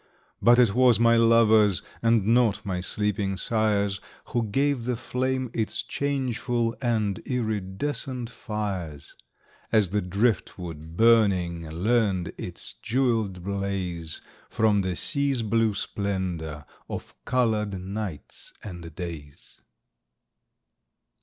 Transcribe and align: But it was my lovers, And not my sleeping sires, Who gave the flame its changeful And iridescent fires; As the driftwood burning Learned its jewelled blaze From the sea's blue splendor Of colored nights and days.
But 0.41 0.57
it 0.57 0.73
was 0.73 0.99
my 0.99 1.15
lovers, 1.15 1.83
And 2.01 2.25
not 2.25 2.65
my 2.65 2.81
sleeping 2.81 3.37
sires, 3.37 4.01
Who 4.29 4.47
gave 4.49 4.85
the 4.85 4.95
flame 4.95 5.51
its 5.53 5.83
changeful 5.83 6.75
And 6.81 7.19
iridescent 7.19 8.31
fires; 8.31 9.13
As 9.71 9.89
the 9.89 10.01
driftwood 10.01 10.97
burning 10.97 11.69
Learned 11.69 12.33
its 12.39 12.73
jewelled 12.81 13.43
blaze 13.43 14.21
From 14.49 14.81
the 14.81 14.95
sea's 14.95 15.43
blue 15.43 15.75
splendor 15.75 16.65
Of 16.89 17.13
colored 17.23 17.79
nights 17.79 18.53
and 18.63 18.95
days. 18.95 19.61